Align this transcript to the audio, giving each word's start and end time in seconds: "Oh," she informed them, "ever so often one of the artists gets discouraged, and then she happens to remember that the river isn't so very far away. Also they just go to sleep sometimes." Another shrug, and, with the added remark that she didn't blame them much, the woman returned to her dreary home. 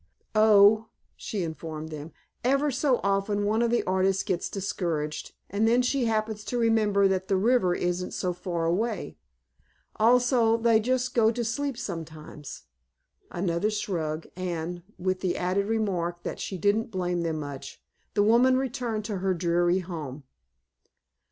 "Oh," 0.33 0.87
she 1.15 1.43
informed 1.43 1.89
them, 1.89 2.11
"ever 2.43 2.71
so 2.71 2.99
often 3.03 3.45
one 3.45 3.61
of 3.61 3.69
the 3.69 3.83
artists 3.83 4.23
gets 4.23 4.49
discouraged, 4.49 5.33
and 5.47 5.67
then 5.67 5.83
she 5.83 6.05
happens 6.05 6.43
to 6.45 6.57
remember 6.57 7.07
that 7.07 7.27
the 7.27 7.35
river 7.35 7.75
isn't 7.75 8.09
so 8.09 8.31
very 8.31 8.43
far 8.43 8.65
away. 8.65 9.19
Also 9.97 10.57
they 10.57 10.79
just 10.79 11.13
go 11.13 11.29
to 11.29 11.45
sleep 11.45 11.77
sometimes." 11.77 12.63
Another 13.29 13.69
shrug, 13.69 14.25
and, 14.35 14.81
with 14.97 15.19
the 15.19 15.37
added 15.37 15.67
remark 15.67 16.23
that 16.23 16.39
she 16.39 16.57
didn't 16.57 16.89
blame 16.89 17.21
them 17.21 17.39
much, 17.39 17.79
the 18.15 18.23
woman 18.23 18.57
returned 18.57 19.05
to 19.05 19.19
her 19.19 19.35
dreary 19.35 19.81
home. 19.85 20.23